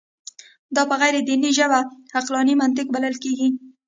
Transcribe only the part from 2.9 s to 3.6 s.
بلل کېږي.